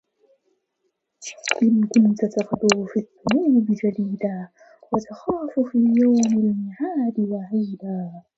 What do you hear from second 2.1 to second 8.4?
تغدو في الذنـوب جليـدا... وتخاف في يوم المعاد وعيـدا